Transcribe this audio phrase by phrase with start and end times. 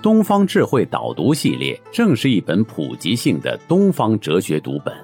[0.00, 4.94] 东方智慧导读系列正是一本普及性的东方哲学读本。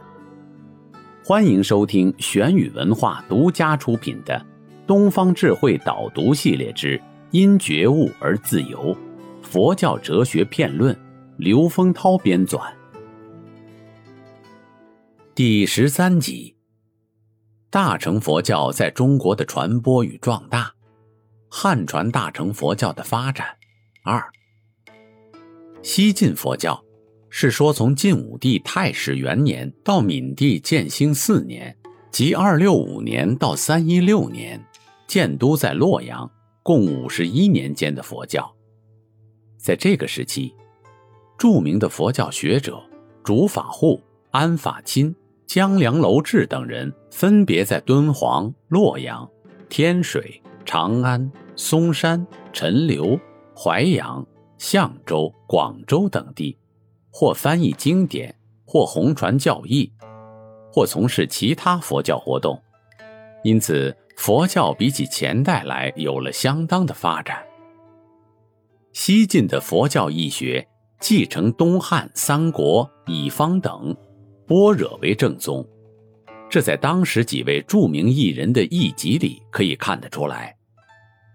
[1.25, 4.39] 欢迎收听玄宇文化独家出品的
[4.87, 7.01] 《东方智慧导读系列之
[7.33, 8.97] 因觉悟而自由：
[9.43, 10.95] 佛教哲学片论》，
[11.39, 12.63] 刘丰涛编纂。
[15.35, 16.55] 第十三集：
[17.69, 20.73] 大乘佛教在中国的传播与壮大，
[21.51, 23.45] 汉传大乘佛教的发展。
[24.05, 24.25] 二。
[25.85, 26.83] 西晋佛教，
[27.29, 31.77] 是说从晋武帝太始元年到闵帝建兴四年，
[32.11, 34.59] 即二六五年到三一六年，
[35.07, 36.29] 建都在洛阳，
[36.63, 38.51] 共五十一年间的佛教。
[39.59, 40.55] 在这个时期，
[41.37, 42.83] 著名的佛教学者
[43.23, 45.15] 竺法护、安法钦、
[45.47, 49.31] 江良楼志等人，分别在敦煌、洛阳、
[49.69, 53.21] 天水、长安、嵩山、陈留、
[53.55, 54.27] 淮阳。
[54.65, 56.57] 象州、广州等地，
[57.11, 58.35] 或翻译经典，
[58.65, 59.93] 或弘传教义，
[60.73, 62.59] 或从事其他佛教活动，
[63.43, 67.45] 因此佛教比起前代来有了相当的发展。
[68.95, 70.67] 西晋的佛教义学
[70.99, 73.95] 继承东汉、三国、乙方等，
[74.47, 75.63] 般若为正宗，
[76.49, 80.57] 这在当时几位著名艺人的译集里可以看得出来，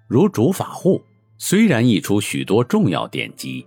[0.07, 0.99] 如竺法护。
[1.41, 3.65] 虽然译出许多重要典籍，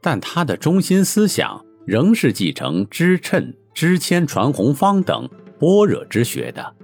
[0.00, 6.74] 但他的中心思想仍是继承支谶、支谦传弘方等般若之学的。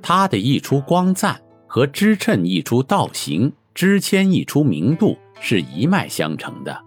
[0.00, 6.82] 他的译出光赞和支谶译出道行、支谦译出明度是一脉相承的。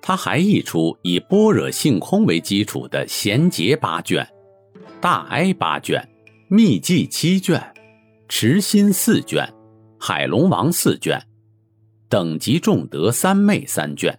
[0.00, 4.24] 他还译出以般若性空为基础的贤劫八卷、
[5.00, 6.08] 大哀八卷、
[6.48, 7.60] 密记七卷、
[8.28, 9.52] 持心四卷、
[9.98, 11.20] 海龙王四卷。
[12.14, 14.16] 等级重德三昧三卷，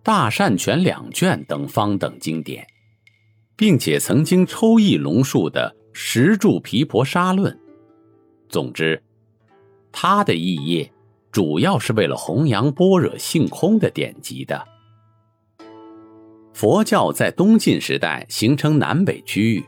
[0.00, 2.64] 大善全两卷等方等经典，
[3.56, 7.52] 并且曾经抽译龙树的《十住毗婆沙论》。
[8.48, 9.02] 总之，
[9.90, 10.88] 他的译业
[11.32, 14.64] 主要是为了弘扬般若性空的典籍的。
[16.54, 19.64] 佛教在东晋时代形成南北区域，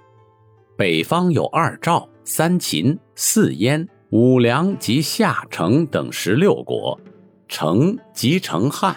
[0.76, 6.96] 北方有二赵、三秦、四燕、五梁及夏城等十六国。
[7.52, 8.96] 成即成汉，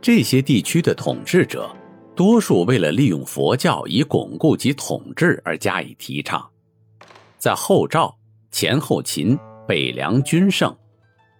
[0.00, 1.70] 这些地区的统治者，
[2.14, 6.42] 多数为了利用佛教以巩固其统治而加以提倡。
[7.36, 8.16] 在后赵、
[8.50, 9.38] 前后秦、
[9.68, 10.74] 北凉均盛，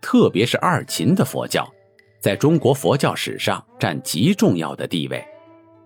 [0.03, 1.67] 特别是二秦的佛教，
[2.21, 5.25] 在中国佛教史上占极重要的地位。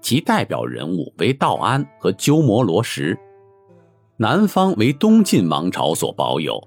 [0.02, 3.16] 其代表人物为道安和鸠摩罗什。
[4.16, 6.60] 南方为东晋王朝所保有，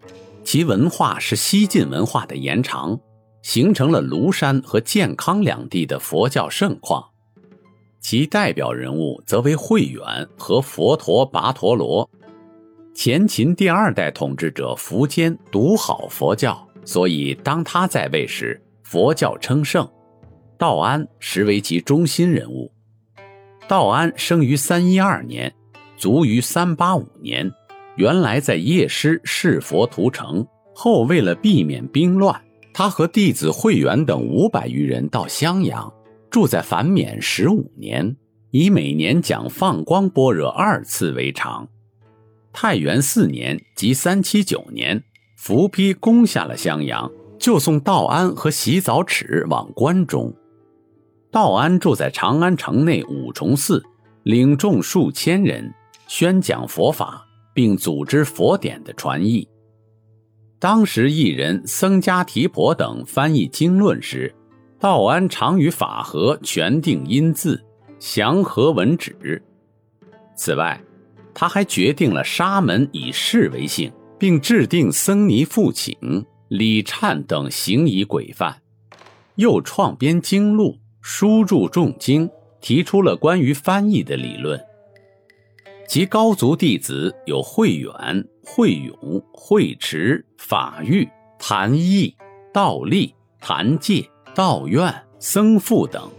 [0.46, 2.98] 其文化是西晋文化的延长。
[3.44, 7.04] 形成了庐山和健康两地的佛教盛况，
[8.00, 10.02] 其代表人物则为慧远
[10.38, 12.10] 和佛陀跋陀罗。
[12.96, 19.88] 前秦第二代统治者苻坚独好佛教，所以当他在位时，佛教称盛。
[20.58, 22.72] 道安实为其中心人物。
[23.68, 25.54] 道安生于三一二年，
[25.98, 27.52] 卒于三八五年。
[27.98, 32.42] 原来在夜师释佛屠城，后为了避免兵乱。
[32.74, 35.94] 他和弟子慧远等五百余人到襄阳，
[36.32, 38.16] 住在樊冕十五年，
[38.50, 41.68] 以每年讲放光般若二次为常。
[42.52, 45.04] 太元四年，即三七九年，
[45.38, 50.34] 伏丕攻下了襄阳，就送道安和洗澡尺往关中。
[51.32, 53.84] 道安住在长安城内五重寺，
[54.24, 55.74] 领众数千人，
[56.08, 59.48] 宣讲佛法，并组织佛典的传译。
[60.64, 64.34] 当时艺人僧伽提婆等翻译经论时，
[64.80, 67.62] 道安常与法和全定音字，
[68.00, 69.44] 祥和文旨。
[70.38, 70.82] 此外，
[71.34, 78.62] 他还决定了沙门以士为姓，并制定僧尼复请、礼忏等行仪规范。
[79.36, 82.30] 又创编经录，书著众经，
[82.62, 84.58] 提出了关于翻译的理论。
[85.88, 87.92] 其高族弟子有慧远、
[88.44, 91.08] 慧勇、慧持、法玉、
[91.38, 92.16] 谭毅、
[92.54, 96.10] 道立、谭介、道愿、僧富等，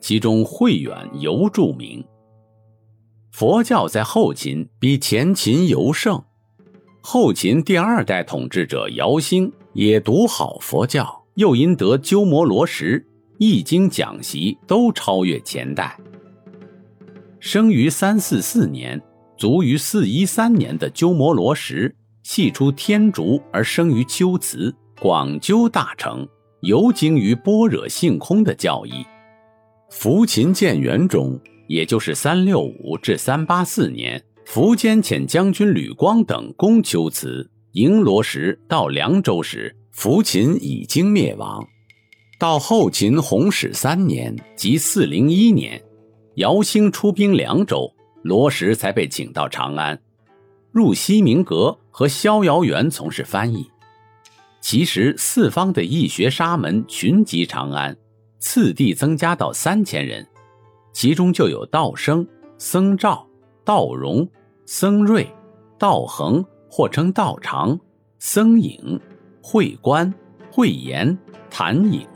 [0.00, 2.04] 其中慧远尤著名。
[3.30, 6.22] 佛教在后秦比前秦尤盛，
[7.00, 13.02] 后秦第二代统治者姚兴也读好佛教，又因得鸠摩罗什、
[13.38, 15.98] 易经讲习都超越前代。
[17.40, 19.02] 生于三四四年，
[19.42, 21.92] 卒于四一三年的鸠摩罗什，
[22.22, 26.24] 系出天竺而生于龟兹，广鸠大成，
[26.60, 29.04] 游精于般若性空的教义。
[29.90, 31.36] 福秦建元中，
[31.66, 41.66] 也就是三六五至三八四年，苻坚遣将军吕光等攻龟兹，迎罗什到凉州时，福秦已经灭亡。
[42.38, 45.82] 到后秦弘始三年，即四零一年。
[46.36, 47.92] 姚兴出兵凉州，
[48.22, 50.00] 罗什才被请到长安，
[50.70, 53.70] 入西明阁和逍遥园从事翻译。
[54.60, 57.96] 其实四方的易学沙门群集长安，
[58.38, 60.26] 次第增加到三千人，
[60.92, 62.26] 其中就有道生、
[62.58, 63.26] 僧肇、
[63.64, 64.28] 道荣、
[64.64, 65.28] 僧瑞、
[65.78, 67.78] 道恒或称道长、
[68.18, 69.00] 僧颖、
[69.42, 70.12] 慧观、
[70.50, 71.18] 慧言、
[71.50, 72.06] 谭颖、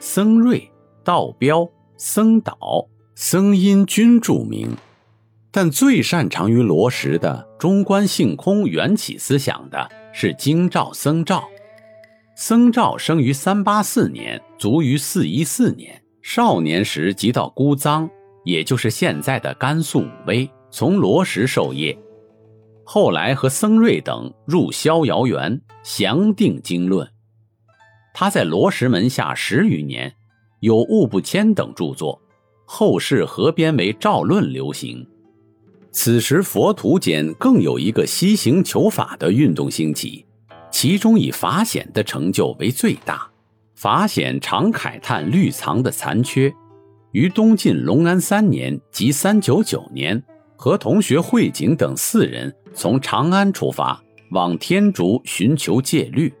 [0.00, 0.68] 僧瑞、
[1.04, 2.88] 道标、僧导。
[3.14, 4.74] 僧因均著名，
[5.52, 11.44] 但最擅长于罗什的中观性空缘起思想的是京兆僧肇。
[12.34, 16.02] 僧肇生于三八四年，卒于四一四年。
[16.22, 18.08] 少年时即到姑臧，
[18.44, 21.96] 也就是现在的甘肃武威，从罗什授业。
[22.84, 27.06] 后来和僧瑞等入逍遥园，详定经论。
[28.14, 30.14] 他在罗什门下十余年，
[30.60, 32.22] 有物不迁等著作。
[32.64, 35.06] 后世合编为赵论流行。
[35.92, 40.24] 此时佛徒间更有一个西行求法的运动兴起，
[40.70, 43.28] 其中以法显的成就为最大。
[43.74, 46.52] 法显常慨叹律藏的残缺，
[47.10, 50.22] 于东晋隆安三年即三九九年，
[50.56, 56.32] 和同学慧景等四人从长安出发，往天竺寻求戒律。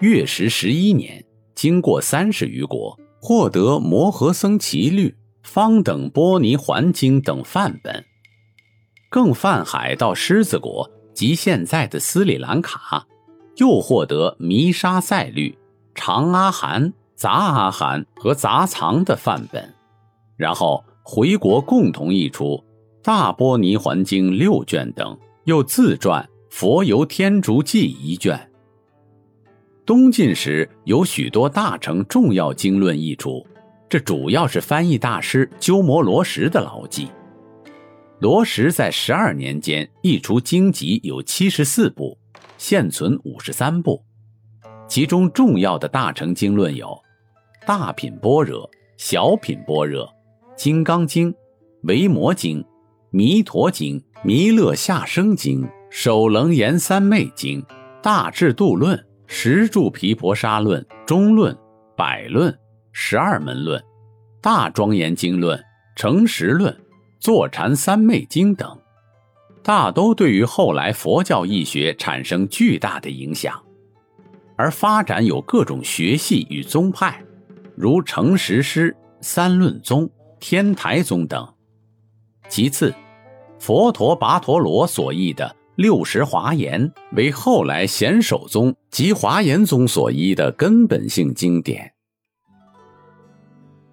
[0.00, 1.24] 月食十一年，
[1.54, 5.08] 经过三十余国，获得《摩诃僧奇律》。
[5.42, 8.04] 方等波尼环经等范本，
[9.10, 13.04] 更泛海到狮子国及现在的斯里兰卡，
[13.56, 15.58] 又获得弥沙赛律、
[15.94, 19.74] 长阿含、杂阿含和杂藏的范本，
[20.36, 22.44] 然后回国共同译出
[23.02, 28.48] 《大波尼环经》六卷等，又自传《佛游天竺记》一卷。
[29.84, 33.44] 东晋时有许多大成重要经论译出。
[33.88, 37.08] 这主要是翻译大师鸠摩罗什的劳绩。
[38.20, 42.18] 罗什在十二年间译出经籍有七十四部，
[42.58, 44.04] 现存五十三部，
[44.86, 46.86] 其中重要的大成经论有
[47.66, 48.68] 《大品般若》
[48.98, 50.06] 《小品般若》
[50.54, 51.32] 《金刚经》
[51.84, 52.58] 《维摩经》
[53.10, 57.62] 《弥陀经》《弥勒下生经》《首楞严三昧经》
[58.02, 58.94] 《大智度论》
[59.26, 61.54] 《十住毗婆沙论》《中论》
[61.96, 62.52] 《百论》。
[62.92, 63.80] 十二门论、
[64.42, 65.58] 大庄严经论、
[65.94, 66.76] 成实论、
[67.20, 68.78] 坐禅三昧经等，
[69.62, 73.62] 大都对于后来佛教义学产生巨大的影响，
[74.56, 77.22] 而发展有各种学系与宗派，
[77.76, 80.08] 如成实师、三论宗、
[80.40, 81.46] 天台宗等。
[82.48, 82.94] 其次，
[83.58, 85.46] 佛陀跋陀罗所译的
[85.76, 91.92] 《六十华严》为后来显首宗及华严宗所依的根本性经典。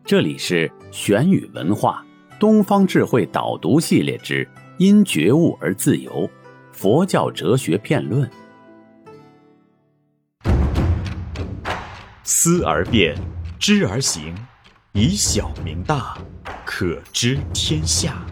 [0.05, 2.05] 这里是玄宇文化
[2.39, 4.45] 东方智慧导读系列之
[4.77, 6.11] 《因觉悟而自由》，
[6.71, 8.29] 佛教哲学片论。
[12.21, 13.17] 思而变，
[13.57, 14.35] 知而行，
[14.91, 16.15] 以小明大，
[16.63, 18.23] 可知天下。